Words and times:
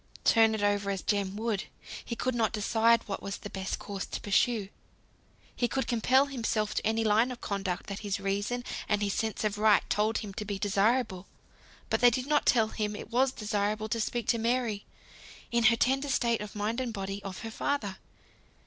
Turn 0.23 0.55
it 0.55 0.63
over 0.63 0.89
as 0.89 1.03
Jem 1.03 1.35
would, 1.35 1.65
he 2.03 2.15
could 2.15 2.33
not 2.33 2.53
decide 2.53 3.07
what 3.07 3.21
was 3.21 3.37
the 3.37 3.51
best 3.51 3.77
course 3.77 4.07
to 4.07 4.19
pursue. 4.19 4.69
He 5.55 5.67
could 5.67 5.85
compel 5.85 6.25
himself 6.25 6.73
to 6.73 6.83
any 6.87 7.03
line 7.03 7.29
of 7.31 7.39
conduct 7.39 7.85
that 7.85 7.99
his 7.99 8.19
reason 8.19 8.63
and 8.89 9.03
his 9.03 9.13
sense 9.13 9.43
of 9.43 9.59
right 9.59 9.87
told 9.91 10.17
him 10.17 10.33
to 10.33 10.43
be 10.43 10.57
desirable; 10.57 11.27
but 11.91 12.01
they 12.01 12.09
did 12.09 12.25
not 12.25 12.47
tell 12.47 12.69
him 12.69 12.95
it 12.95 13.11
was 13.11 13.31
desirable 13.31 13.89
to 13.89 14.01
speak 14.01 14.25
to 14.29 14.39
Mary, 14.39 14.87
in 15.51 15.65
her 15.65 15.75
tender 15.75 16.09
state 16.09 16.41
of 16.41 16.55
mind 16.55 16.81
and 16.81 16.93
body, 16.93 17.21
of 17.21 17.41
her 17.41 17.51
father. 17.51 17.97